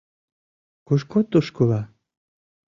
—Кушко 0.87 1.19
тушкыла? 1.31 1.81